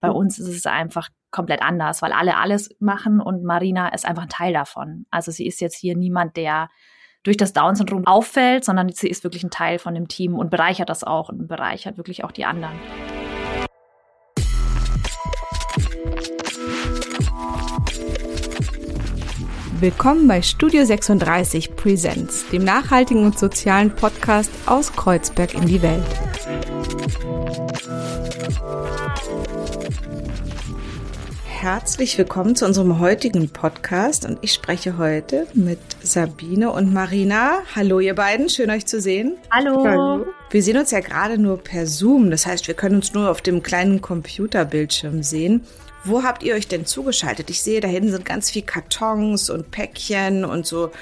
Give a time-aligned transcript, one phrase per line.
[0.00, 0.16] Bei mhm.
[0.16, 4.28] uns ist es einfach komplett anders, weil alle alles machen und Marina ist einfach ein
[4.28, 5.06] Teil davon.
[5.10, 6.68] Also sie ist jetzt hier niemand, der
[7.22, 10.88] durch das Down-Syndrom auffällt, sondern sie ist wirklich ein Teil von dem Team und bereichert
[10.88, 12.78] das auch und bereichert wirklich auch die anderen.
[19.80, 26.04] Willkommen bei Studio 36 Presents, dem nachhaltigen und sozialen Podcast aus Kreuzberg in die Welt.
[31.60, 37.58] Herzlich willkommen zu unserem heutigen Podcast und ich spreche heute mit Sabine und Marina.
[37.76, 39.36] Hallo ihr beiden, schön euch zu sehen.
[39.50, 39.84] Hallo.
[39.84, 40.24] Hallo.
[40.48, 43.42] Wir sehen uns ja gerade nur per Zoom, das heißt, wir können uns nur auf
[43.42, 45.66] dem kleinen Computerbildschirm sehen.
[46.02, 47.50] Wo habt ihr euch denn zugeschaltet?
[47.50, 50.92] Ich sehe, da hinten sind ganz viel Kartons und Päckchen und so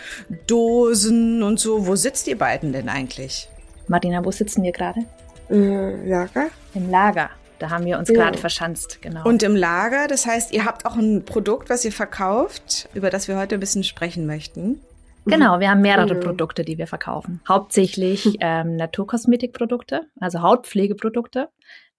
[0.48, 1.87] Dosen und so.
[1.87, 3.48] Wo sitzt ihr beiden denn eigentlich?
[3.87, 5.05] Marina, wo sitzen wir gerade?
[5.51, 6.48] Äh, Lager.
[6.75, 7.31] Im Lager.
[7.59, 8.15] Da haben wir uns ja.
[8.15, 9.25] gerade verschanzt, genau.
[9.25, 13.28] Und im Lager, das heißt, ihr habt auch ein Produkt, was ihr verkauft, über das
[13.28, 14.81] wir heute ein bisschen sprechen möchten.
[15.25, 16.20] Genau, wir haben mehrere mhm.
[16.20, 17.41] Produkte, die wir verkaufen.
[17.47, 21.48] Hauptsächlich ähm, Naturkosmetikprodukte, also Hautpflegeprodukte,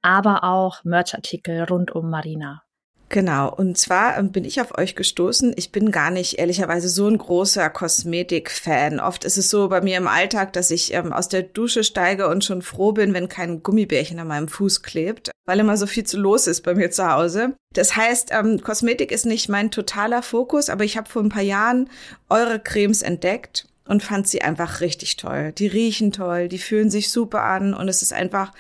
[0.02, 2.64] aber auch Merchartikel rund um Marina.
[3.10, 5.54] Genau, und zwar ähm, bin ich auf euch gestoßen.
[5.56, 9.00] Ich bin gar nicht ehrlicherweise so ein großer Kosmetik-Fan.
[9.00, 12.28] Oft ist es so bei mir im Alltag, dass ich ähm, aus der Dusche steige
[12.28, 16.04] und schon froh bin, wenn kein Gummibärchen an meinem Fuß klebt, weil immer so viel
[16.04, 17.56] zu los ist bei mir zu Hause.
[17.74, 21.42] Das heißt, ähm, Kosmetik ist nicht mein totaler Fokus, aber ich habe vor ein paar
[21.42, 21.90] Jahren
[22.30, 25.52] eure Cremes entdeckt und fand sie einfach richtig toll.
[25.52, 28.52] Die riechen toll, die fühlen sich super an und es ist einfach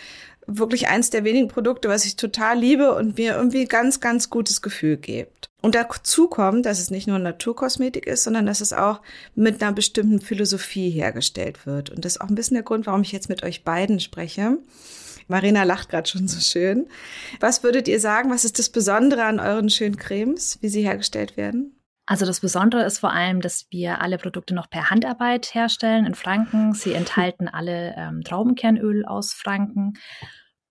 [0.57, 4.61] wirklich eins der wenigen Produkte, was ich total liebe und mir irgendwie ganz, ganz gutes
[4.61, 5.49] Gefühl gibt.
[5.61, 9.01] Und dazu kommt, dass es nicht nur Naturkosmetik ist, sondern dass es auch
[9.35, 11.89] mit einer bestimmten Philosophie hergestellt wird.
[11.89, 14.57] Und das ist auch ein bisschen der Grund, warum ich jetzt mit euch beiden spreche.
[15.27, 16.87] Marina lacht gerade schon so schön.
[17.39, 21.37] Was würdet ihr sagen, was ist das Besondere an euren schönen Cremes, wie sie hergestellt
[21.37, 21.75] werden?
[22.09, 26.15] Also das Besondere ist vor allem, dass wir alle Produkte noch per Handarbeit herstellen in
[26.15, 26.73] Franken.
[26.73, 29.93] Sie enthalten alle ähm, Traubenkernöl aus Franken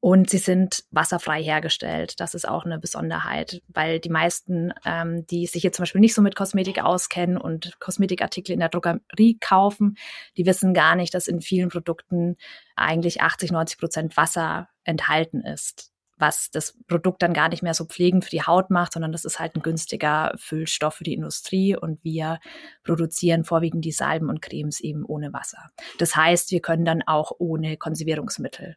[0.01, 2.21] und sie sind wasserfrei hergestellt.
[2.21, 6.15] Das ist auch eine Besonderheit, weil die meisten, ähm, die sich jetzt zum Beispiel nicht
[6.15, 9.97] so mit Kosmetik auskennen und Kosmetikartikel in der Drogerie kaufen,
[10.37, 12.37] die wissen gar nicht, dass in vielen Produkten
[12.77, 17.85] eigentlich 80, 90 Prozent Wasser enthalten ist was das Produkt dann gar nicht mehr so
[17.85, 21.77] pflegend für die Haut macht, sondern das ist halt ein günstiger Füllstoff für die Industrie
[21.77, 22.41] und wir
[22.83, 25.71] produzieren vorwiegend die Salben und Cremes eben ohne Wasser.
[25.99, 28.77] Das heißt, wir können dann auch ohne Konservierungsmittel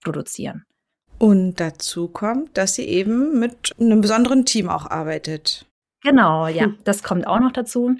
[0.00, 0.64] produzieren.
[1.18, 5.66] Und dazu kommt, dass sie eben mit einem besonderen Team auch arbeitet.
[6.02, 6.78] Genau, ja, hm.
[6.84, 7.96] das kommt auch noch dazu.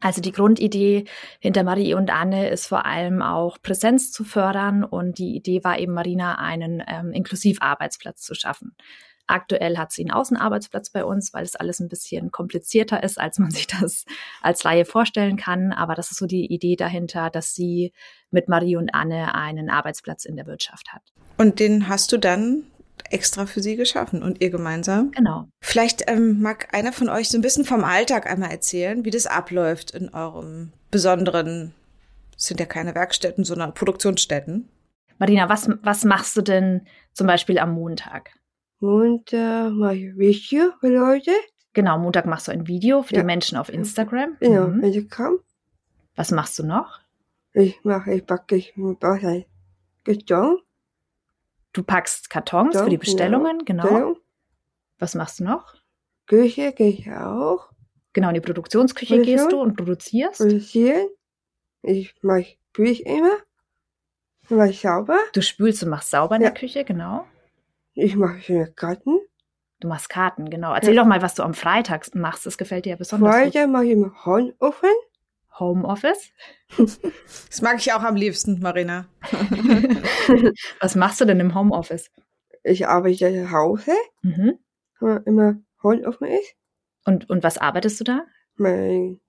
[0.00, 1.04] Also die Grundidee
[1.40, 5.78] hinter Marie und Anne ist vor allem auch Präsenz zu fördern und die Idee war
[5.78, 8.76] eben Marina einen ähm, Inklusivarbeitsplatz zu schaffen.
[9.26, 13.38] Aktuell hat sie einen Außenarbeitsplatz bei uns, weil es alles ein bisschen komplizierter ist, als
[13.38, 14.04] man sich das
[14.42, 15.72] als Laie vorstellen kann.
[15.72, 17.92] Aber das ist so die Idee dahinter, dass sie
[18.30, 21.02] mit Marie und Anne einen Arbeitsplatz in der Wirtschaft hat.
[21.36, 22.64] Und den hast du dann
[23.10, 25.10] extra für sie geschaffen und ihr gemeinsam.
[25.12, 25.48] Genau.
[25.60, 29.26] Vielleicht ähm, mag einer von euch so ein bisschen vom Alltag einmal erzählen, wie das
[29.26, 31.72] abläuft in eurem besonderen,
[32.36, 34.68] sind ja keine Werkstätten, sondern Produktionsstätten.
[35.18, 38.30] Marina, was, was machst du denn zum Beispiel am Montag?
[38.80, 41.30] Montag mache ich Video für Leute.
[41.72, 43.20] Genau, Montag machst du ein Video für ja.
[43.20, 44.36] die Menschen auf Instagram.
[44.40, 44.82] Genau, mhm.
[44.82, 45.38] Instagram.
[46.14, 47.00] Was machst du noch?
[47.52, 49.46] Ich mache, ich backe, ich backe
[50.04, 50.58] Karton.
[51.76, 53.86] Du packst Kartons Karton, für die Bestellungen, genau.
[53.86, 54.16] genau.
[54.98, 55.74] Was machst du noch?
[56.26, 57.68] Küche gehe ich auch.
[58.14, 59.36] Genau, in die Produktionsküche Produktion.
[59.36, 60.40] gehst du und produzierst.
[60.40, 61.06] Produzieren.
[61.82, 63.36] Ich mache spüle immer.
[64.42, 65.18] Ich mache sauber.
[65.34, 66.48] Du spülst und machst sauber in ja.
[66.48, 67.26] der Küche, genau.
[67.92, 69.18] Ich mache Karten.
[69.80, 70.72] Du machst Karten, genau.
[70.72, 71.02] Erzähl ja.
[71.02, 72.46] doch mal, was du am Freitag machst.
[72.46, 74.90] Das gefällt dir ja besonders Freitag mache ich im Homeoffice.
[75.58, 76.32] Homeoffice?
[76.76, 79.06] Das mag ich auch am liebsten, Marina.
[80.80, 82.10] was machst du denn im Homeoffice?
[82.62, 83.92] Ich arbeite zu Hause.
[84.22, 84.58] Mhm.
[85.24, 86.54] Immer Homeoffice ist.
[87.04, 88.24] Und, und was arbeitest du da?
[88.56, 89.20] Mein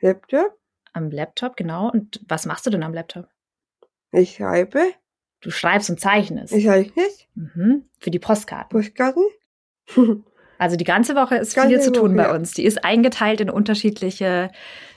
[0.00, 0.58] Laptop.
[0.92, 1.90] Am Laptop, genau.
[1.90, 3.28] Und was machst du denn am Laptop?
[4.12, 4.92] Ich schreibe.
[5.40, 6.52] Du schreibst und zeichnest.
[6.52, 7.02] Ich zeichne.
[7.34, 7.88] Mhm.
[7.98, 8.70] Für die Postkarten.
[8.70, 9.24] Postkarten.
[10.58, 12.52] also die ganze Woche ist ganze viel zu tun Woche, bei uns.
[12.52, 14.50] Die ist eingeteilt in unterschiedliche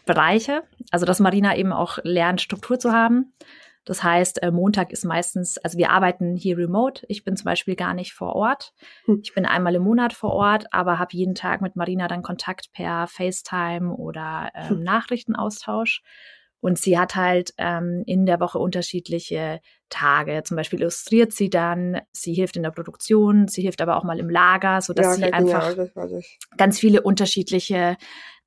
[0.05, 0.63] Bereiche.
[0.91, 3.33] Also dass Marina eben auch lernt, Struktur zu haben.
[3.85, 7.05] Das heißt, äh, Montag ist meistens, also wir arbeiten hier remote.
[7.07, 8.73] Ich bin zum Beispiel gar nicht vor Ort.
[9.05, 9.21] Hm.
[9.23, 12.71] Ich bin einmal im Monat vor Ort, aber habe jeden Tag mit Marina dann Kontakt
[12.71, 14.83] per FaceTime oder ähm, hm.
[14.83, 16.03] Nachrichtenaustausch.
[16.61, 20.43] Und sie hat halt ähm, in der Woche unterschiedliche Tage.
[20.43, 24.19] Zum Beispiel illustriert sie dann, sie hilft in der Produktion, sie hilft aber auch mal
[24.19, 25.75] im Lager, so dass Ja, sie einfach
[26.57, 27.97] ganz viele unterschiedliche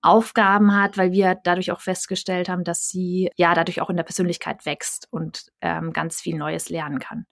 [0.02, 4.02] Aufgaben hat, weil wir dadurch auch festgestellt haben, dass sie ja dadurch auch in der
[4.02, 7.24] Persönlichkeit wächst und ähm, ganz viel Neues lernen kann.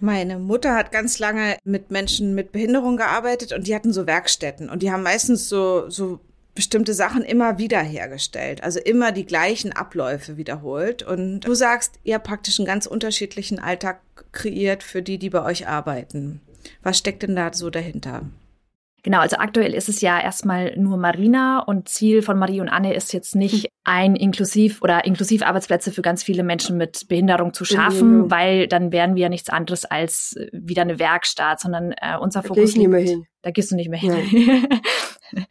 [0.00, 4.68] Meine Mutter hat ganz lange mit Menschen mit Behinderung gearbeitet und die hatten so Werkstätten
[4.68, 6.20] und die haben meistens so, so
[6.56, 11.04] bestimmte Sachen immer wieder hergestellt, also immer die gleichen Abläufe wiederholt.
[11.04, 14.00] Und du sagst, ihr habt praktisch einen ganz unterschiedlichen Alltag
[14.32, 16.40] kreiert für die, die bei euch arbeiten.
[16.82, 18.22] Was steckt denn da so dahinter?
[19.04, 22.92] Genau, also aktuell ist es ja erstmal nur Marina und Ziel von Marie und Anne
[22.92, 27.64] ist jetzt nicht ein inklusiv oder inklusiv Arbeitsplätze für ganz viele Menschen mit Behinderung zu
[27.64, 28.30] schaffen, Mhm.
[28.32, 32.42] weil dann wären wir ja nichts anderes als äh, wieder eine Werkstatt, sondern äh, unser
[32.42, 33.26] Da Fokus mehr liegt- hin.
[33.42, 34.66] Da gehst du nicht mehr hin.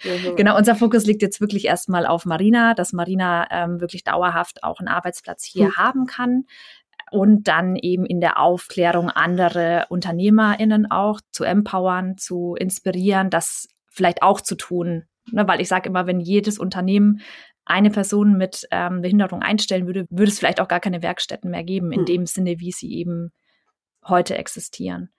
[0.04, 4.64] Also, Genau, unser Fokus liegt jetzt wirklich erstmal auf Marina, dass Marina ähm, wirklich dauerhaft
[4.64, 5.78] auch einen Arbeitsplatz hier Hm.
[5.78, 6.46] haben kann
[7.12, 14.22] und dann eben in der Aufklärung andere UnternehmerInnen auch zu empowern, zu inspirieren, das vielleicht
[14.24, 15.06] auch zu tun.
[15.32, 17.22] Ne, weil ich sage immer, wenn jedes Unternehmen
[17.66, 21.64] eine Person mit ähm, Behinderung einstellen würde, würde es vielleicht auch gar keine Werkstätten mehr
[21.64, 22.06] geben, in Hm.
[22.06, 23.32] dem Sinne, wie sie eben
[24.08, 25.10] heute existieren.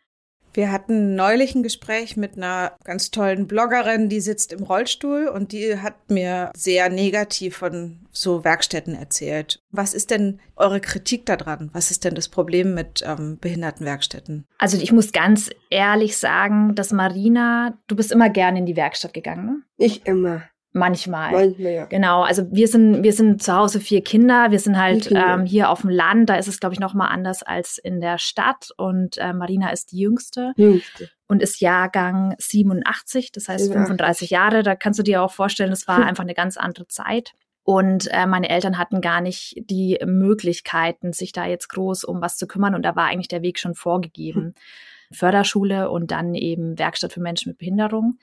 [0.57, 5.53] Wir hatten neulich ein Gespräch mit einer ganz tollen Bloggerin, die sitzt im Rollstuhl und
[5.53, 9.61] die hat mir sehr negativ von so Werkstätten erzählt.
[9.71, 11.69] Was ist denn eure Kritik daran?
[11.75, 14.47] Was ist denn das Problem mit ähm, Behindertenwerkstätten?
[14.57, 19.13] Also ich muss ganz ehrlich sagen, dass Marina, du bist immer gerne in die Werkstatt
[19.13, 19.63] gegangen, ne?
[19.77, 20.45] Nicht immer.
[20.77, 21.33] Manchmal.
[21.33, 21.85] Manchmal ja.
[21.87, 24.51] Genau, also wir sind, wir sind zu Hause vier Kinder.
[24.51, 26.29] Wir sind halt ähm, hier auf dem Land.
[26.29, 28.69] Da ist es, glaube ich, noch mal anders als in der Stadt.
[28.77, 31.09] Und äh, Marina ist die Jüngste Jüngste.
[31.29, 33.87] und ist Jahrgang 87, das heißt 87.
[33.87, 34.63] 35 Jahre.
[34.63, 37.33] Da kannst du dir auch vorstellen, es war einfach eine ganz andere Zeit.
[37.63, 42.37] Und äh, meine Eltern hatten gar nicht die Möglichkeiten, sich da jetzt groß um was
[42.37, 42.75] zu kümmern.
[42.75, 44.55] Und da war eigentlich der Weg schon vorgegeben.
[45.11, 48.19] Förderschule und dann eben Werkstatt für Menschen mit Behinderung.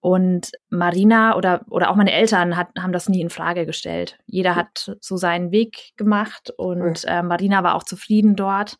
[0.00, 4.18] Und Marina oder, oder auch meine Eltern hat, haben das nie in Frage gestellt.
[4.26, 8.76] Jeder hat so seinen Weg gemacht und äh, Marina war auch zufrieden dort.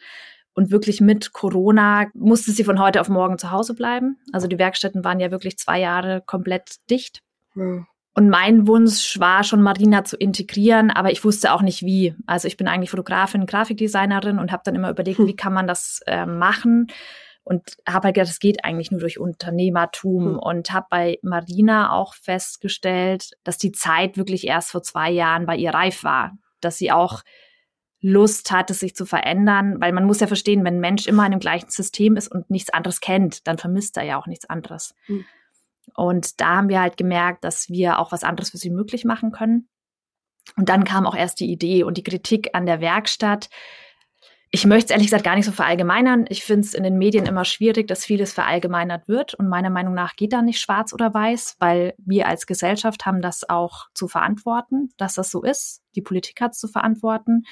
[0.54, 4.18] Und wirklich mit Corona musste sie von heute auf morgen zu Hause bleiben.
[4.32, 7.20] Also die Werkstätten waren ja wirklich zwei Jahre komplett dicht.
[7.54, 7.84] Ja.
[8.14, 12.14] Und mein Wunsch war schon, Marina zu integrieren, aber ich wusste auch nicht wie.
[12.26, 15.26] Also ich bin eigentlich Fotografin, Grafikdesignerin und habe dann immer überlegt, Hm.
[15.26, 16.88] wie kann man das äh, machen.
[17.42, 20.34] Und habe halt gedacht, das geht eigentlich nur durch Unternehmertum.
[20.34, 20.38] Hm.
[20.38, 25.56] Und habe bei Marina auch festgestellt, dass die Zeit wirklich erst vor zwei Jahren bei
[25.56, 26.32] ihr reif war.
[26.60, 27.22] Dass sie auch
[28.02, 29.80] Lust hatte, sich zu verändern.
[29.80, 32.50] Weil man muss ja verstehen, wenn ein Mensch immer in dem gleichen System ist und
[32.50, 34.94] nichts anderes kennt, dann vermisst er ja auch nichts anderes.
[35.06, 35.24] Hm.
[35.94, 39.32] Und da haben wir halt gemerkt, dass wir auch was anderes für sie möglich machen
[39.32, 39.68] können.
[40.56, 43.48] Und dann kam auch erst die Idee und die Kritik an der Werkstatt.
[44.52, 46.24] Ich möchte es ehrlich gesagt gar nicht so verallgemeinern.
[46.28, 49.34] Ich finde es in den Medien immer schwierig, dass vieles verallgemeinert wird.
[49.34, 53.22] Und meiner Meinung nach geht da nicht schwarz oder weiß, weil wir als Gesellschaft haben
[53.22, 55.82] das auch zu verantworten, dass das so ist.
[55.94, 57.44] Die Politik hat es zu verantworten.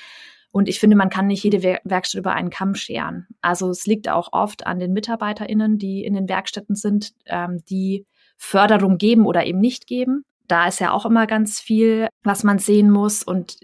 [0.50, 3.28] Und ich finde, man kann nicht jede Wer- Werkstatt über einen Kamm scheren.
[3.42, 8.06] Also es liegt auch oft an den MitarbeiterInnen, die in den Werkstätten sind, ähm, die
[8.36, 10.24] Förderung geben oder eben nicht geben.
[10.48, 13.22] Da ist ja auch immer ganz viel, was man sehen muss.
[13.22, 13.58] Und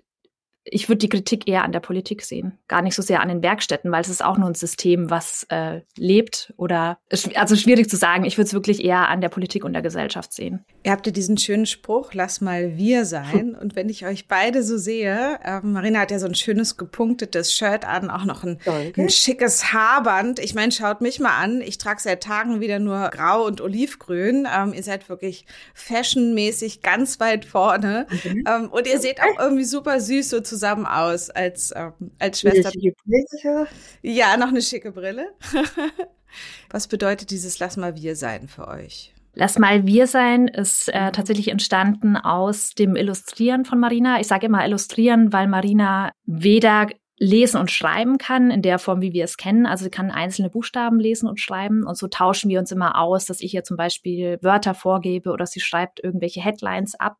[0.65, 3.43] ich würde die Kritik eher an der Politik sehen, gar nicht so sehr an den
[3.43, 6.99] Werkstätten, weil es ist auch nur ein System, was äh, lebt oder
[7.35, 8.25] also schwierig zu sagen.
[8.25, 10.65] Ich würde es wirklich eher an der Politik und der Gesellschaft sehen.
[10.83, 13.55] Ihr habt ja diesen schönen Spruch, lass mal wir sein.
[13.65, 17.55] Und wenn ich euch beide so sehe, ähm, Marina hat ja so ein schönes gepunktetes
[17.55, 18.59] Shirt an, auch noch ein,
[18.97, 20.39] ein schickes Haarband.
[20.39, 21.61] Ich meine, schaut mich mal an.
[21.61, 24.47] Ich trage seit Tagen wieder nur grau und olivgrün.
[24.55, 28.07] Ähm, ihr seid wirklich fashionmäßig ganz weit vorne.
[28.25, 32.71] Ähm, und ihr seht auch irgendwie super süß so zusammen aus als, ähm, als Schwester.
[32.73, 32.95] Wieder die
[33.43, 33.67] Brille.
[34.03, 35.33] Ja, noch eine schicke Brille.
[36.71, 39.13] Was bedeutet dieses Lass mal wir sein für euch?
[39.35, 44.21] Lass mal wir sein ist äh, tatsächlich entstanden aus dem Illustrieren von Marina.
[44.21, 49.13] Ich sage immer Illustrieren, weil Marina weder lesen und schreiben kann in der Form, wie
[49.13, 49.67] wir es kennen.
[49.67, 53.25] Also sie kann einzelne Buchstaben lesen und schreiben und so tauschen wir uns immer aus,
[53.27, 57.19] dass ich ihr zum Beispiel Wörter vorgebe oder sie schreibt irgendwelche Headlines ab.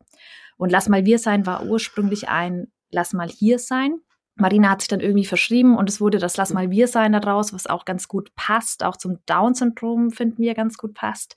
[0.57, 3.99] Und Lass mal wir sein war ursprünglich ein Lass mal hier sein.
[4.35, 7.53] Marina hat sich dann irgendwie verschrieben und es wurde das Lass mal wir sein daraus,
[7.53, 11.35] was auch ganz gut passt, auch zum Down-Syndrom finden wir ganz gut passt,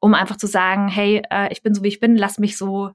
[0.00, 2.90] um einfach zu sagen, hey, äh, ich bin so wie ich bin, lass mich so,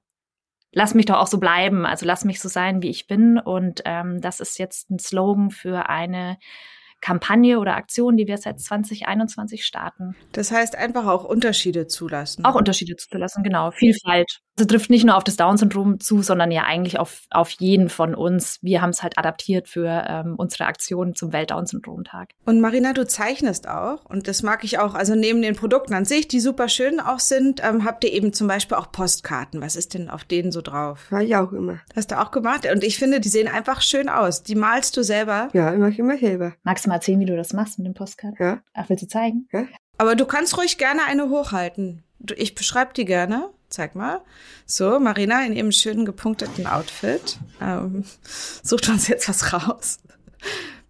[0.71, 3.81] lass mich doch auch so bleiben, also lass mich so sein, wie ich bin und
[3.85, 6.37] ähm, das ist jetzt ein Slogan für eine
[7.01, 10.15] Kampagne oder Aktion, die wir seit 2021 starten.
[10.31, 12.45] Das heißt einfach auch Unterschiede zulassen.
[12.45, 14.41] Auch Unterschiede zuzulassen, genau, Vielfalt.
[14.57, 18.15] Also trifft nicht nur auf das Down-Syndrom zu, sondern ja eigentlich auf, auf jeden von
[18.15, 18.59] uns.
[18.61, 22.29] Wir haben es halt adaptiert für ähm, unsere Aktion zum Welt-Down-Syndrom-Tag.
[22.45, 24.93] Und Marina, du zeichnest auch und das mag ich auch.
[24.93, 28.31] Also neben den Produkten an sich, die super schön auch sind, ähm, habt ihr eben
[28.31, 29.61] zum Beispiel auch Postkarten.
[29.61, 31.11] Was ist denn auf denen so drauf?
[31.11, 31.81] War ich auch immer.
[31.93, 32.65] Hast du auch gemacht?
[32.71, 34.43] Und ich finde, die sehen einfach schön aus.
[34.43, 35.49] Die malst du selber.
[35.51, 36.53] Ja, ich mache immer selber.
[36.63, 38.37] Magst du mal erzählen, wie du das machst mit dem Postkarten?
[38.39, 38.61] Ja.
[38.73, 39.49] Ach, willst du zeigen?
[39.97, 42.03] Aber du kannst ruhig gerne eine hochhalten.
[42.37, 43.49] Ich beschreibe die gerne.
[43.75, 44.21] Zeig mal.
[44.65, 47.37] So, Marina in ihrem schönen gepunkteten Outfit.
[47.61, 48.05] Ähm,
[48.63, 49.99] sucht uns jetzt was raus.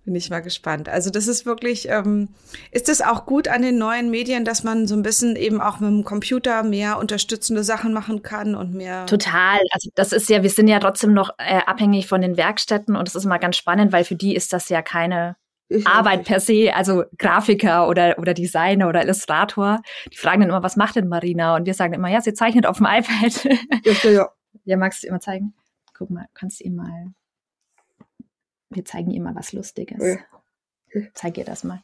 [0.04, 0.88] Bin ich mal gespannt.
[0.88, 2.30] Also das ist wirklich, ähm,
[2.70, 5.80] ist es auch gut an den neuen Medien, dass man so ein bisschen eben auch
[5.80, 9.08] mit dem Computer mehr unterstützende Sachen machen kann und mehr.
[9.08, 9.62] Total.
[9.72, 13.08] Also das ist ja, wir sind ja trotzdem noch äh, abhängig von den Werkstätten und
[13.08, 15.38] das ist mal ganz spannend, weil für die ist das ja keine
[15.72, 19.81] Auch Arbeit per se, also Grafiker oder, oder Designer oder Illustrator.
[20.12, 21.55] Die fragen dann immer, was macht denn Marina?
[21.55, 23.45] Und wir sagen immer, ja, sie zeichnet auf dem iPad.
[23.84, 24.29] Ist ja,
[24.63, 25.53] ja, magst du immer zeigen?
[25.98, 27.07] Guck mal, kannst du ihm mal,
[28.69, 30.03] wir zeigen ihr mal was Lustiges.
[30.03, 30.17] Ja.
[31.13, 31.81] Zeig ihr das mal.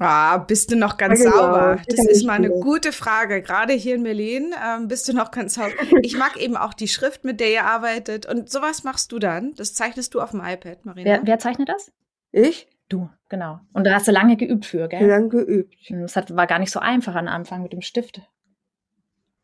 [0.00, 1.82] Ah, bist du noch ganz Ja, sauber?
[1.88, 2.62] Das ist ich mal eine gut.
[2.62, 3.42] gute Frage.
[3.42, 5.72] Gerade hier in Berlin ähm, bist du noch ganz sauber.
[6.02, 8.26] Ich mag eben auch die Schrift, mit der ihr arbeitet.
[8.26, 9.54] Und sowas machst du dann?
[9.54, 11.10] Das zeichnest du auf dem iPad, Marina?
[11.10, 11.90] Wer, wer zeichnet das?
[12.30, 13.60] ich Du, genau.
[13.72, 15.06] Und da hast du lange geübt für, gell?
[15.06, 15.74] lang geübt.
[15.90, 18.22] Das hat, war gar nicht so einfach am Anfang mit dem Stift.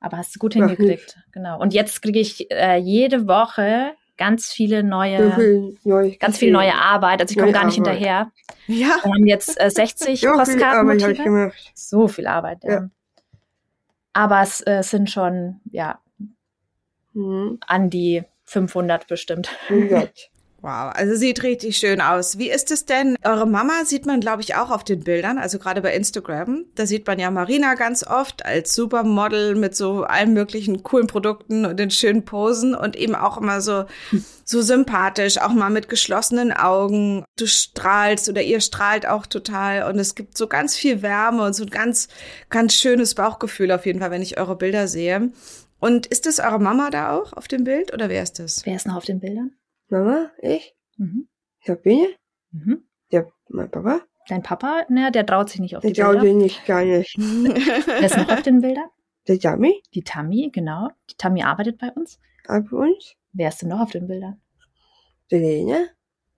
[0.01, 1.19] Aber hast du gut Mach hingekriegt.
[1.33, 1.61] Genau.
[1.61, 7.21] Und jetzt kriege ich äh, jede Woche ganz viele neue, Neues ganz viel neue Arbeit.
[7.21, 7.95] Also ich komme Neue gar nicht Arbeit.
[7.99, 8.33] hinterher.
[8.67, 8.97] Ja.
[9.05, 11.23] Wir haben jetzt äh, 60 So viel Arbeit habe ich Postkartenmotive.
[11.25, 11.73] gemacht.
[11.75, 12.71] So viel Arbeit, ja.
[12.71, 12.91] Ja.
[14.13, 16.01] Aber es äh, sind schon, ja,
[17.17, 17.59] Mhm.
[17.67, 19.49] an die 500 bestimmt.
[19.69, 20.31] 100.
[20.65, 22.39] Wow, also sieht richtig schön aus.
[22.39, 23.19] Wie ist es denn?
[23.23, 26.65] Eure Mama sieht man, glaube ich, auch auf den Bildern, also gerade bei Instagram.
[26.75, 31.67] Da sieht man ja Marina ganz oft als Supermodel mit so allen möglichen coolen Produkten
[31.67, 33.85] und den schönen Posen und eben auch immer so,
[34.47, 37.27] so sympathisch, auch mal mit geschlossenen Augen.
[37.37, 41.53] Du strahlst oder ihr strahlt auch total und es gibt so ganz viel Wärme und
[41.53, 42.09] so ein ganz,
[42.49, 45.31] ganz schönes Bauchgefühl auf jeden Fall, wenn ich eure Bilder sehe.
[45.79, 48.65] Und ist es eure Mama da auch auf dem Bild oder wer ist das?
[48.65, 49.51] Wer ist noch auf den Bildern?
[49.95, 51.29] Mama, ich, Mhm.
[51.65, 52.09] Sabine,
[52.51, 52.85] Mhm.
[53.13, 56.27] der, mein Papa, Dein Papa, ne, der traut sich nicht auf der die traut Bilder.
[56.27, 57.15] sich nicht gar nicht.
[57.19, 58.89] Wer ist noch auf den Bildern?
[59.29, 60.89] Der Jami, Die Tammy, genau.
[61.11, 62.19] Die Tammy arbeitet bei uns.
[62.49, 64.41] ab uns, Wer ist denn noch auf den Bildern?
[65.31, 65.85] der Lena,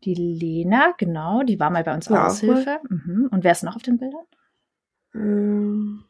[0.04, 2.80] Die Lena, genau, die war mal bei uns Ja, Aushilfe.
[2.88, 3.28] Mhm.
[3.30, 4.25] Und wer ist noch auf den Bildern?
[5.14, 6.04] ähm,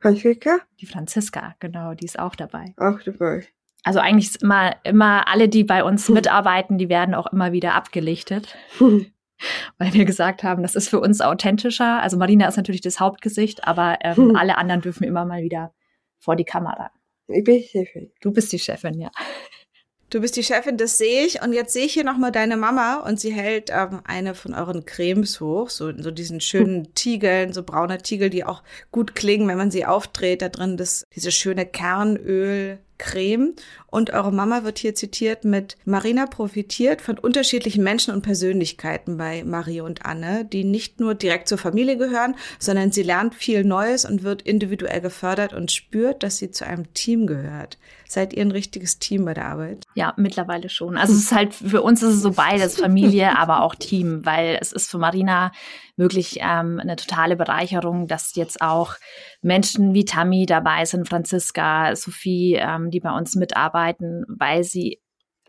[0.00, 2.74] Franziska, Die Franziska, genau, die ist auch dabei.
[2.76, 3.46] auch dabei.
[3.84, 6.14] Also eigentlich ist immer, immer alle, die bei uns Hm.
[6.14, 11.20] mitarbeiten, die werden auch immer wieder abgelichtet, weil wir gesagt haben, das ist für uns
[11.20, 12.00] authentischer.
[12.02, 14.36] Also Marina ist natürlich das Hauptgesicht, aber ähm, Hm.
[14.36, 15.72] alle anderen dürfen immer mal wieder
[16.18, 16.90] vor die Kamera.
[17.28, 18.10] Ich bin Chefin.
[18.20, 19.10] Du bist die Chefin, ja.
[20.10, 21.42] Du bist die Chefin, das sehe ich.
[21.42, 24.84] Und jetzt sehe ich hier nochmal deine Mama und sie hält ähm, eine von euren
[24.84, 28.62] Cremes hoch, so, so diesen schönen Tiegeln, so braune Tiegel, die auch
[28.92, 30.40] gut klingen, wenn man sie aufdreht.
[30.42, 31.66] Da drin das, diese schöne
[33.04, 33.54] Kernölcreme.
[33.86, 39.44] Und eure Mama wird hier zitiert mit Marina profitiert von unterschiedlichen Menschen und Persönlichkeiten bei
[39.44, 44.04] Marie und Anne, die nicht nur direkt zur Familie gehören, sondern sie lernt viel Neues
[44.04, 47.78] und wird individuell gefördert und spürt, dass sie zu einem Team gehört.
[48.14, 49.82] Seid ihr ein richtiges Team bei der Arbeit?
[49.94, 50.96] Ja, mittlerweile schon.
[50.96, 54.56] Also es ist halt, für uns ist es so beides, Familie, aber auch Team, weil
[54.60, 55.50] es ist für Marina
[55.96, 58.94] wirklich ähm, eine totale Bereicherung, dass jetzt auch
[59.42, 65.00] Menschen wie Tammy dabei sind, Franziska, Sophie, ähm, die bei uns mitarbeiten, weil sie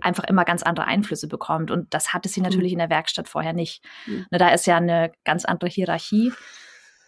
[0.01, 1.69] einfach immer ganz andere Einflüsse bekommt.
[1.69, 3.83] Und das hatte sie natürlich in der Werkstatt vorher nicht.
[4.07, 4.25] Mhm.
[4.31, 6.33] Da ist ja eine ganz andere Hierarchie.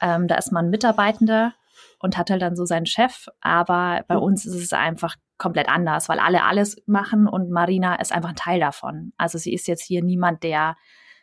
[0.01, 1.55] Ähm, da ist man Mitarbeitender
[1.99, 3.27] und hat halt dann so seinen Chef.
[3.41, 4.21] Aber bei Mhm.
[4.21, 8.35] uns ist es einfach komplett anders, weil alle alles machen und Marina ist einfach ein
[8.35, 9.13] Teil davon.
[9.17, 10.75] Also sie ist jetzt hier niemand, der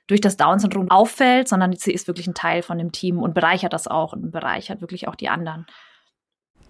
[0.07, 3.73] durch das Down-Syndrom auffällt, sondern sie ist wirklich ein Teil von dem Team und bereichert
[3.73, 5.67] das auch und bereichert wirklich auch die anderen.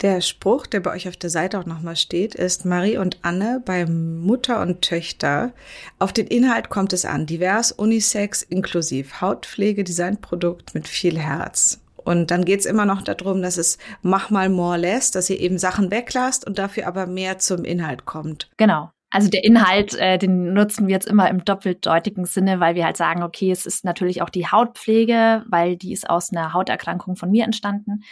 [0.00, 3.62] Der Spruch, der bei euch auf der Seite auch nochmal steht, ist Marie und Anne
[3.64, 5.52] bei Mutter und Töchter.
[5.98, 7.26] Auf den Inhalt kommt es an.
[7.26, 9.20] Divers, unisex, inklusiv.
[9.20, 11.83] Hautpflege, Designprodukt mit viel Herz.
[12.04, 15.58] Und dann geht's immer noch darum, dass es mach mal more less, dass ihr eben
[15.58, 18.50] Sachen weglasst und dafür aber mehr zum Inhalt kommt.
[18.56, 18.90] Genau.
[19.14, 22.96] Also der Inhalt, äh, den nutzen wir jetzt immer im doppeldeutigen Sinne, weil wir halt
[22.96, 27.30] sagen, okay, es ist natürlich auch die Hautpflege, weil die ist aus einer Hauterkrankung von
[27.30, 28.02] mir entstanden,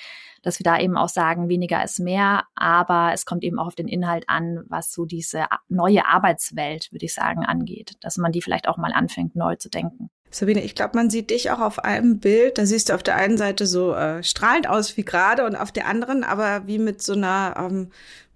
[0.42, 3.74] dass wir da eben auch sagen, weniger ist mehr, aber es kommt eben auch auf
[3.74, 8.40] den Inhalt an, was so diese neue Arbeitswelt, würde ich sagen, angeht, dass man die
[8.40, 10.08] vielleicht auch mal anfängt, neu zu denken.
[10.32, 12.58] Sabine, ich glaube, man sieht dich auch auf einem Bild.
[12.58, 15.70] Da siehst du auf der einen Seite so äh, strahlend aus wie gerade und auf
[15.70, 17.90] der anderen aber wie mit so einer ähm,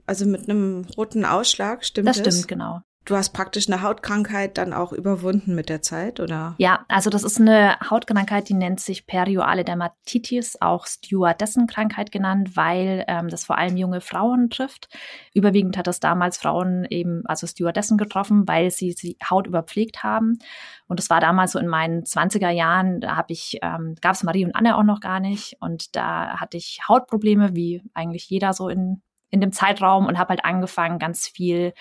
[0.07, 2.23] Also mit einem roten Ausschlag, stimmt das?
[2.23, 2.83] Das stimmt, genau.
[3.07, 6.57] Du hast praktisch eine Hautkrankheit dann auch überwunden mit der Zeit, oder?
[6.59, 13.05] Ja, also das ist eine Hautkrankheit, die nennt sich perioale Dermatitis, auch Stewardessen-Krankheit genannt, weil
[13.07, 14.89] ähm, das vor allem junge Frauen trifft.
[15.33, 20.41] Überwiegend hat das damals Frauen eben, also Stewardessen getroffen, weil sie die Haut überpflegt haben.
[20.89, 24.25] Und das war damals so in meinen 20er Jahren, da habe ich, ähm, gab es
[24.25, 25.57] Marie und Anne auch noch gar nicht.
[25.61, 30.31] Und da hatte ich Hautprobleme, wie eigentlich jeder so in, in dem Zeitraum und habe
[30.31, 31.73] halt angefangen, ganz viel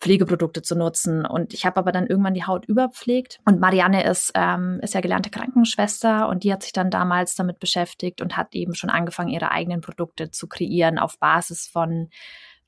[0.00, 1.24] Pflegeprodukte zu nutzen.
[1.24, 3.40] Und ich habe aber dann irgendwann die Haut überpflegt.
[3.44, 7.58] Und Marianne ist, ähm, ist ja gelernte Krankenschwester und die hat sich dann damals damit
[7.60, 12.08] beschäftigt und hat eben schon angefangen, ihre eigenen Produkte zu kreieren auf Basis von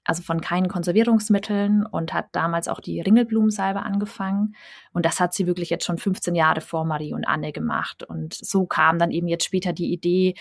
[0.04, 4.54] also von keinen Konservierungsmitteln und hat damals auch die Ringelblumensalbe angefangen.
[4.94, 8.04] Und das hat sie wirklich jetzt schon 15 Jahre vor Marie und Anne gemacht.
[8.04, 10.34] Und so kam dann eben jetzt später die Idee,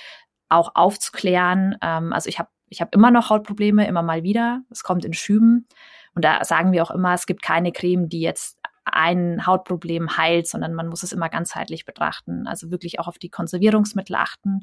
[0.48, 1.76] auch aufzuklären.
[1.82, 4.62] Ähm, also ich habe ich hab immer noch Hautprobleme, immer mal wieder.
[4.72, 5.68] Es kommt in Schüben.
[6.16, 10.48] Und da sagen wir auch immer, es gibt keine Creme, die jetzt ein Hautproblem heilt,
[10.48, 12.48] sondern man muss es immer ganzheitlich betrachten.
[12.48, 14.62] Also wirklich auch auf die Konservierungsmittel achten,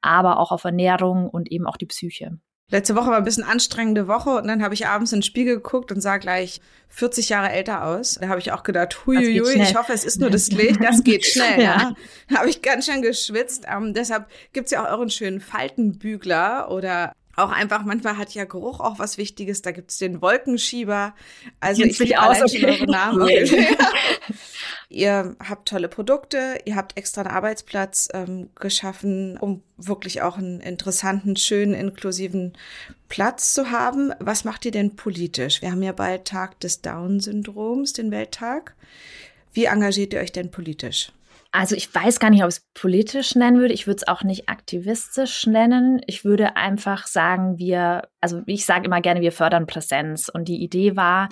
[0.00, 2.38] aber auch auf Ernährung und eben auch die Psyche.
[2.72, 5.56] Letzte Woche war ein bisschen anstrengende Woche und dann habe ich abends in den Spiegel
[5.56, 8.14] geguckt und sah gleich 40 Jahre älter aus.
[8.14, 11.26] Da habe ich auch gedacht, huiuiui, ich hoffe, es ist nur das Licht, das geht
[11.26, 11.60] schnell.
[11.60, 11.76] ja.
[11.76, 11.94] ja.
[12.30, 13.66] Da habe ich ganz schön geschwitzt.
[13.70, 18.80] Ähm, deshalb gibt's ja auch euren schönen Faltenbügler oder auch einfach, manchmal hat ja Geruch
[18.80, 19.62] auch was Wichtiges.
[19.62, 21.14] Da gibt's den Wolkenschieber.
[21.60, 23.26] Also ich liebe aus schon eure Namen.
[24.90, 30.60] ihr habt tolle Produkte, ihr habt extra einen Arbeitsplatz ähm, geschaffen, um wirklich auch einen
[30.60, 32.52] interessanten, schönen, inklusiven
[33.08, 34.12] Platz zu haben.
[34.18, 35.62] Was macht ihr denn politisch?
[35.62, 38.74] Wir haben ja bald Tag des Down-Syndroms, den Welttag.
[39.54, 41.12] Wie engagiert ihr euch denn politisch?
[41.54, 43.74] Also ich weiß gar nicht, ob ich es politisch nennen würde.
[43.74, 46.00] Ich würde es auch nicht aktivistisch nennen.
[46.06, 50.30] Ich würde einfach sagen, wir, also ich sage immer gerne, wir fördern Präsenz.
[50.30, 51.28] Und die Idee war,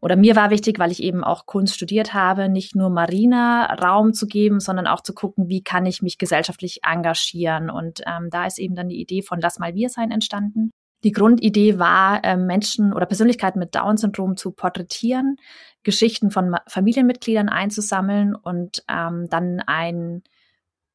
[0.00, 4.12] oder mir war wichtig, weil ich eben auch Kunst studiert habe, nicht nur Marina Raum
[4.12, 7.68] zu geben, sondern auch zu gucken, wie kann ich mich gesellschaftlich engagieren.
[7.68, 10.70] Und ähm, da ist eben dann die Idee von Lass mal wir sein entstanden.
[11.02, 15.36] Die Grundidee war, ähm, Menschen oder Persönlichkeiten mit Down-Syndrom zu porträtieren,
[15.86, 20.24] Geschichten von Familienmitgliedern einzusammeln und ähm, dann ein,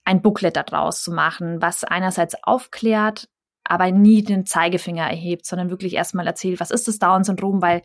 [0.03, 3.29] ein Booklet daraus zu machen, was einerseits aufklärt,
[3.63, 7.83] aber nie den Zeigefinger erhebt, sondern wirklich erstmal erzählt, was ist das Down-Syndrom, weil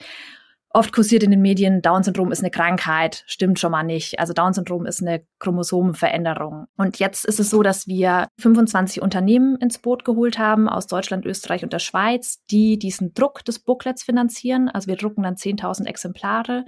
[0.76, 4.20] Oft kursiert in den Medien, Down-Syndrom ist eine Krankheit, stimmt schon mal nicht.
[4.20, 6.66] Also Down-Syndrom ist eine Chromosomenveränderung.
[6.76, 11.24] Und jetzt ist es so, dass wir 25 Unternehmen ins Boot geholt haben aus Deutschland,
[11.24, 14.68] Österreich und der Schweiz, die diesen Druck des Booklets finanzieren.
[14.68, 16.66] Also wir drucken dann 10.000 Exemplare.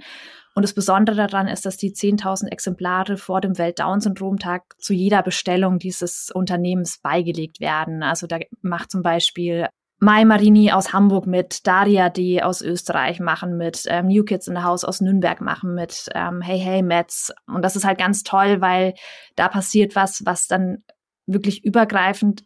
[0.55, 5.77] Und das Besondere daran ist, dass die 10.000 Exemplare vor dem Welt-Down-Syndrom-Tag zu jeder Bestellung
[5.77, 8.01] dieses Unternehmens beigelegt werden.
[8.01, 9.67] Also da macht zum Beispiel
[9.99, 14.55] Mai Marini aus Hamburg mit, Daria D aus Österreich machen mit, ähm, New Kids in
[14.55, 17.33] the House aus Nürnberg machen mit, ähm, Hey Hey Mets.
[17.47, 18.93] Und das ist halt ganz toll, weil
[19.35, 20.83] da passiert was, was dann
[21.25, 22.45] wirklich übergreifend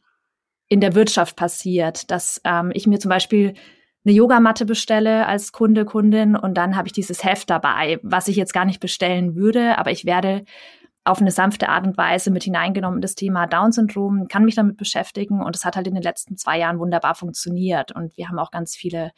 [0.68, 2.10] in der Wirtschaft passiert.
[2.10, 3.54] Dass ähm, ich mir zum Beispiel
[4.06, 8.36] eine Yogamatte bestelle als Kunde, Kundin und dann habe ich dieses Heft dabei, was ich
[8.36, 10.42] jetzt gar nicht bestellen würde, aber ich werde
[11.06, 14.78] auf eine sanfte Art und Weise mit hineingenommen in das Thema Down-Syndrom, kann mich damit
[14.78, 18.40] beschäftigen und es hat halt in den letzten zwei Jahren wunderbar funktioniert und wir haben
[18.40, 19.12] auch ganz viele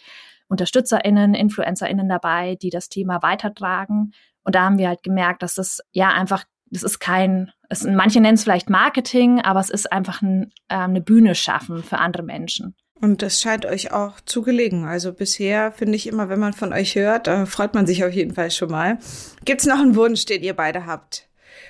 [0.47, 4.13] UnterstützerInnen, InfluencerInnen dabei, die das Thema weitertragen
[4.45, 8.21] und da haben wir halt gemerkt, dass das ja einfach, das ist kein, es, manche
[8.21, 12.23] nennen es vielleicht Marketing, aber es ist einfach ein, äh, eine Bühne schaffen für andere
[12.23, 12.75] Menschen.
[13.01, 14.85] Und das scheint euch auch zu gelegen.
[14.85, 18.13] Also bisher finde ich immer, wenn man von euch hört, äh, freut man sich auf
[18.13, 18.99] jeden Fall schon mal.
[19.43, 21.27] Gibt es noch einen Wunsch, den ihr beide habt?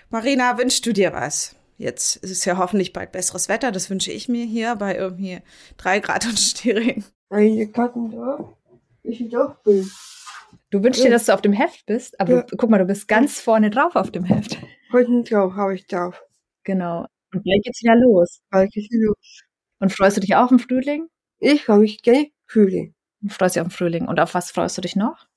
[0.10, 1.56] Marina, wünschst du dir was?
[1.78, 3.72] Jetzt ist es ja hoffentlich bald besseres Wetter.
[3.72, 5.41] Das wünsche ich mir hier bei irgendwie
[5.78, 8.54] drei Grad und da,
[9.04, 9.89] ich doch bin.
[10.70, 12.41] Du wünschst dir, dass du auf dem Heft bist, aber Ja.
[12.44, 14.58] du, guck mal, du bist ganz vorne drauf auf dem Heft.
[14.91, 16.22] Heute drauf habe ich drauf.
[16.63, 17.06] Genau.
[17.34, 18.39] Und gleich geht's wieder los.
[18.52, 19.41] Weil ich los.
[19.80, 21.08] Und freust du dich auch im Frühling?
[21.39, 22.96] Ich kann mich gerne fühlen.
[23.22, 24.08] Du freust dich auf den Frühling.
[24.08, 25.28] Und auf was freust du dich noch?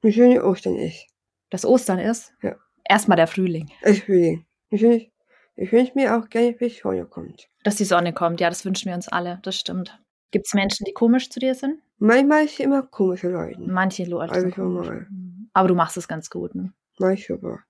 [0.00, 1.06] Wie schön Ostern ist.
[1.50, 2.32] Dass Ostern ist?
[2.42, 2.56] Ja.
[2.88, 3.70] Erstmal der Frühling.
[3.80, 4.44] Es Frühling.
[4.70, 5.10] Ich wünsche
[5.54, 7.48] ich wünsch mir auch gerne, bis Sonne kommt.
[7.62, 9.38] Dass die Sonne kommt, ja, das wünschen wir uns alle.
[9.42, 9.98] Das stimmt.
[10.30, 11.78] Gibt's Menschen, die komisch zu dir sind?
[11.98, 13.60] Manchmal ist es immer komische Leute.
[13.60, 14.86] Manche Leute Also sind komisch.
[14.86, 15.06] mal.
[15.52, 16.54] Aber du machst es ganz gut.
[16.54, 16.72] Ne?
[16.98, 17.60] Super.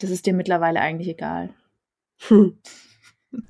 [0.00, 1.50] Das ist dir mittlerweile eigentlich egal.
[2.28, 2.58] Hm.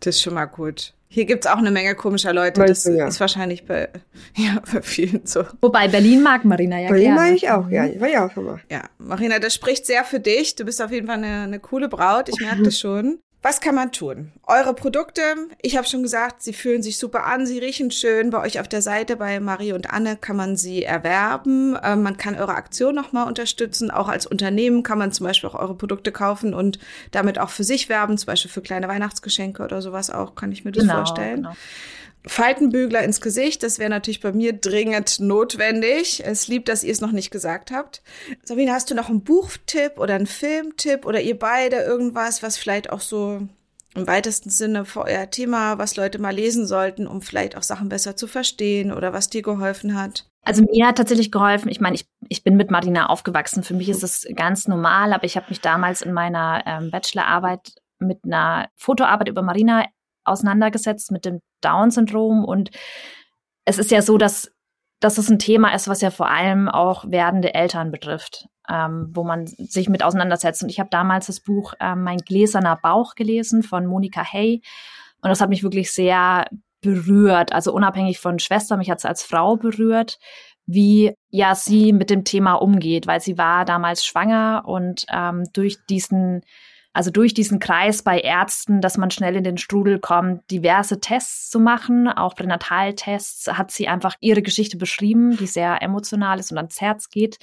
[0.01, 0.95] Das ist schon mal gut.
[1.14, 2.59] Hier gibt's auch eine Menge komischer Leute.
[2.61, 3.07] Meinst Das du, ja?
[3.07, 3.90] ist wahrscheinlich bei,
[4.37, 5.44] ja, bei vielen so.
[5.61, 7.14] Wobei Berlin mag Marina ja ihm gerne.
[7.20, 7.70] mag ich auch Mhm.
[7.70, 8.01] gerne.
[8.01, 8.61] War ja auch schon mal.
[8.70, 10.55] Ja, Marina, das spricht sehr für dich.
[10.57, 12.31] Du bist auf jeden Fall eine, eine coole Braut.
[12.31, 13.18] Ich merke das schon.
[13.43, 14.31] Was kann man tun?
[14.47, 15.23] Eure Produkte,
[15.61, 18.31] ich habe schon gesagt, sie fühlen sich super an, sie riechen schön.
[18.31, 21.77] Bei euch auf der Seite bei Marie und Anne kann man sie erwerben.
[21.83, 23.91] Ähm, man kann eure Aktion nochmal unterstützen.
[23.91, 26.79] Auch als Unternehmen kann man zum Beispiel auch eure Produkte kaufen und
[27.11, 30.65] damit auch für sich werben, zum Beispiel für kleine Weihnachtsgeschenke oder sowas auch, kann ich
[30.65, 31.43] mir das genau, vorstellen.
[31.43, 31.57] Genau.
[32.27, 36.23] Faltenbügler ins Gesicht, das wäre natürlich bei mir dringend notwendig.
[36.25, 38.03] Es liebt, dass ihr es noch nicht gesagt habt.
[38.45, 42.91] Sabine, hast du noch einen Buchtipp oder einen Filmtipp oder ihr beide irgendwas, was vielleicht
[42.91, 43.41] auch so
[43.95, 47.89] im weitesten Sinne für euer Thema, was Leute mal lesen sollten, um vielleicht auch Sachen
[47.89, 50.27] besser zu verstehen oder was dir geholfen hat?
[50.45, 53.63] Also mir hat tatsächlich geholfen, ich meine, ich, ich bin mit Marina aufgewachsen.
[53.63, 57.75] Für mich ist es ganz normal, aber ich habe mich damals in meiner ähm, Bachelorarbeit
[57.99, 59.85] mit einer Fotoarbeit über Marina
[60.25, 62.45] auseinandergesetzt mit dem Down-Syndrom.
[62.45, 62.71] Und
[63.65, 64.51] es ist ja so, dass,
[65.01, 69.25] dass es ein Thema ist, was ja vor allem auch werdende Eltern betrifft, ähm, wo
[69.25, 70.63] man sich mit auseinandersetzt.
[70.63, 74.63] Und ich habe damals das Buch ähm, Mein gläserner Bauch gelesen von Monika Hay.
[75.21, 76.47] Und das hat mich wirklich sehr
[76.81, 77.53] berührt.
[77.53, 80.19] Also unabhängig von Schwester, mich hat es als Frau berührt,
[80.67, 85.79] wie ja sie mit dem Thema umgeht, weil sie war damals schwanger und ähm, durch
[85.89, 86.43] diesen
[86.93, 91.51] also durch diesen Kreis bei Ärzten, dass man schnell in den Strudel kommt, diverse Tests
[91.51, 96.59] zu machen, auch Pränataltests, hat sie einfach ihre Geschichte beschrieben, die sehr emotional ist und
[96.59, 97.39] ans Herz geht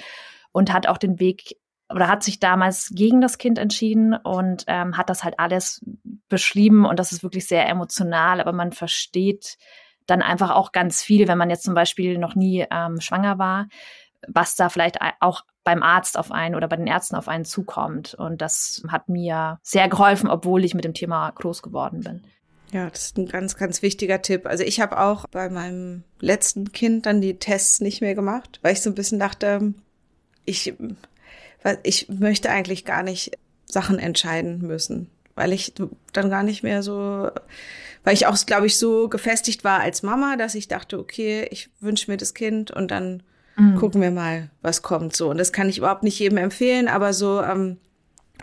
[0.51, 1.57] und hat auch den Weg
[1.91, 5.83] oder hat sich damals gegen das Kind entschieden und ähm, hat das halt alles
[6.27, 9.57] beschrieben und das ist wirklich sehr emotional, aber man versteht
[10.05, 13.67] dann einfach auch ganz viel, wenn man jetzt zum Beispiel noch nie ähm, schwanger war,
[14.27, 18.13] was da vielleicht auch beim Arzt auf einen oder bei den Ärzten auf einen zukommt.
[18.15, 22.23] Und das hat mir sehr geholfen, obwohl ich mit dem Thema groß geworden bin.
[22.71, 24.45] Ja, das ist ein ganz, ganz wichtiger Tipp.
[24.45, 28.73] Also ich habe auch bei meinem letzten Kind dann die Tests nicht mehr gemacht, weil
[28.73, 29.73] ich so ein bisschen dachte,
[30.45, 30.73] ich,
[31.83, 33.31] ich möchte eigentlich gar nicht
[33.65, 35.73] Sachen entscheiden müssen, weil ich
[36.13, 37.29] dann gar nicht mehr so,
[38.03, 41.69] weil ich auch, glaube ich, so gefestigt war als Mama, dass ich dachte, okay, ich
[41.79, 43.23] wünsche mir das Kind und dann
[43.59, 43.75] Mhm.
[43.75, 45.29] Gucken wir mal, was kommt so.
[45.29, 47.77] Und das kann ich überhaupt nicht jedem empfehlen, aber so, ähm,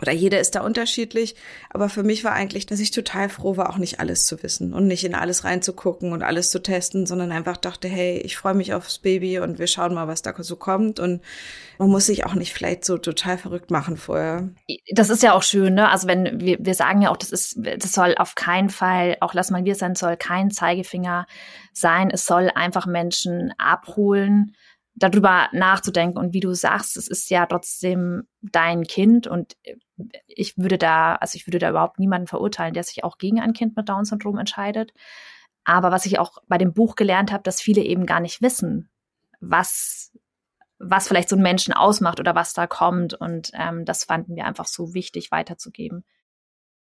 [0.01, 1.35] oder jeder ist da unterschiedlich.
[1.71, 4.73] Aber für mich war eigentlich, dass ich total froh war, auch nicht alles zu wissen
[4.73, 8.53] und nicht in alles reinzugucken und alles zu testen, sondern einfach dachte, hey, ich freue
[8.53, 10.99] mich aufs Baby und wir schauen mal, was da so kommt.
[10.99, 11.21] Und
[11.79, 14.49] man muss sich auch nicht vielleicht so total verrückt machen vorher.
[14.91, 15.89] Das ist ja auch schön, ne?
[15.89, 19.33] Also wenn wir, wir sagen ja auch, das ist, das soll auf keinen Fall, auch
[19.33, 21.25] lass mal wir sein, soll kein Zeigefinger
[21.73, 22.11] sein.
[22.11, 24.55] Es soll einfach Menschen abholen
[24.97, 26.17] darüber nachzudenken.
[26.17, 29.55] Und wie du sagst, es ist ja trotzdem dein Kind und
[30.27, 33.53] ich würde da, also ich würde da überhaupt niemanden verurteilen, der sich auch gegen ein
[33.53, 34.93] Kind mit Down-Syndrom entscheidet.
[35.63, 38.89] Aber was ich auch bei dem Buch gelernt habe, dass viele eben gar nicht wissen,
[39.39, 40.17] was,
[40.79, 43.13] was vielleicht so einen Menschen ausmacht oder was da kommt.
[43.13, 46.05] Und ähm, das fanden wir einfach so wichtig weiterzugeben.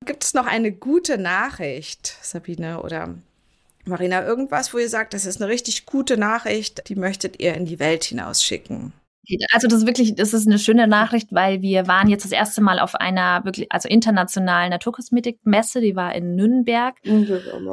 [0.06, 3.16] Gibt es noch eine gute Nachricht, Sabine, oder
[3.86, 7.66] Marina, irgendwas, wo ihr sagt, das ist eine richtig gute Nachricht, die möchtet ihr in
[7.66, 8.94] die Welt hinausschicken?
[9.52, 12.62] Also das ist wirklich, das ist eine schöne Nachricht, weil wir waren jetzt das erste
[12.62, 16.96] Mal auf einer wirklich, also internationalen Naturkosmetikmesse, die war in Nürnberg.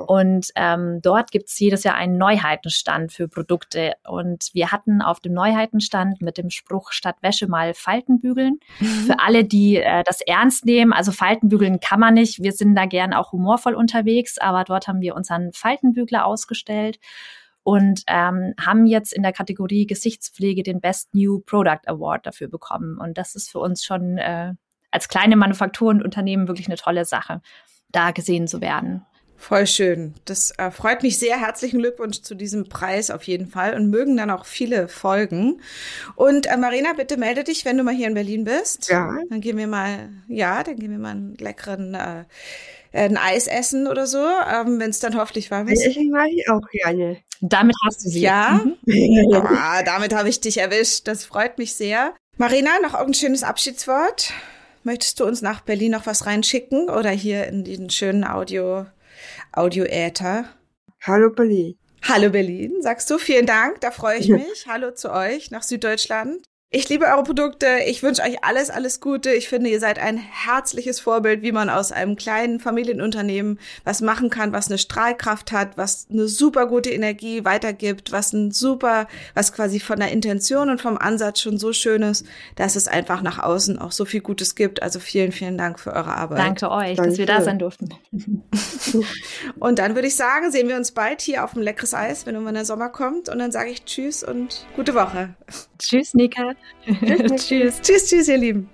[0.07, 3.95] Und ähm, dort gibt's jedes Jahr einen Neuheitenstand für Produkte.
[4.09, 8.61] Und wir hatten auf dem Neuheitenstand mit dem Spruch statt Wäsche mal Falten bügeln.
[9.07, 12.43] für alle, die äh, das ernst nehmen, also Falten bügeln kann man nicht.
[12.43, 16.99] Wir sind da gern auch humorvoll unterwegs, aber dort haben wir unseren Faltenbügler ausgestellt
[17.63, 22.99] und ähm, haben jetzt in der Kategorie Gesichtspflege den Best New Product Award dafür bekommen.
[22.99, 24.55] Und das ist für uns schon äh,
[24.91, 27.43] als kleine Manufaktur und Unternehmen wirklich eine tolle Sache,
[27.91, 29.05] da gesehen zu werden.
[29.41, 30.15] Voll schön.
[30.27, 31.41] Das äh, freut mich sehr.
[31.41, 35.63] Herzlichen Glückwunsch zu diesem Preis auf jeden Fall und mögen dann auch viele folgen.
[36.15, 38.91] Und äh, Marina, bitte melde dich, wenn du mal hier in Berlin bist.
[38.91, 39.17] Ja.
[39.31, 42.25] Dann gehen wir mal, ja, dann gehen wir mal einen leckeren äh,
[42.93, 45.85] ein Eis essen oder so, ähm, wenn es dann hoffentlich warm ist.
[45.85, 47.19] Ich mag ich auch gerne.
[47.41, 48.21] Damit hast du sie.
[48.21, 51.09] Ja, ja damit habe ich dich erwischt.
[51.09, 52.15] Das freut mich sehr.
[52.37, 54.33] Marina, noch irgendein schönes Abschiedswort?
[54.83, 58.87] Möchtest du uns nach Berlin noch was reinschicken oder hier in diesen schönen Audio,
[59.53, 60.47] Audio-Äther?
[61.03, 61.77] Hallo Berlin.
[62.03, 63.19] Hallo Berlin, sagst du.
[63.19, 64.67] Vielen Dank, da freue ich mich.
[64.67, 66.43] Hallo zu euch nach Süddeutschland.
[66.73, 67.67] Ich liebe eure Produkte.
[67.89, 69.33] Ich wünsche euch alles, alles Gute.
[69.33, 74.31] Ich finde, ihr seid ein herzliches Vorbild, wie man aus einem kleinen Familienunternehmen was machen
[74.31, 79.53] kann, was eine Strahlkraft hat, was eine super gute Energie weitergibt, was ein super, was
[79.53, 83.41] quasi von der Intention und vom Ansatz schon so schön ist, dass es einfach nach
[83.41, 84.81] außen auch so viel Gutes gibt.
[84.81, 86.39] Also vielen, vielen Dank für eure Arbeit.
[86.39, 87.11] Danke euch, Danke.
[87.11, 87.89] dass wir da sein durften.
[89.59, 92.37] und dann würde ich sagen, sehen wir uns bald hier auf dem Leckeres Eis, wenn
[92.37, 93.29] irgendwann der Sommer kommt.
[93.29, 95.35] Und dann sage ich Tschüss und gute Woche.
[95.81, 96.55] Tschüss, Nika.
[96.85, 97.81] Tschüss, tschüss.
[97.81, 98.69] Tschüss, ihr Lieben.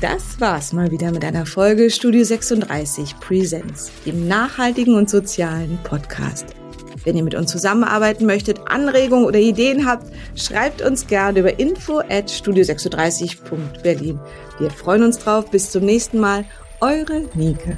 [0.00, 6.54] Das war's mal wieder mit einer Folge Studio 36 Presents, dem nachhaltigen und sozialen Podcast.
[7.04, 12.00] Wenn ihr mit uns zusammenarbeiten möchtet, Anregungen oder Ideen habt, schreibt uns gerne über info
[12.00, 14.20] at studio36.berlin.
[14.58, 15.50] Wir freuen uns drauf.
[15.50, 16.44] Bis zum nächsten Mal.
[16.80, 17.76] Eure Nike.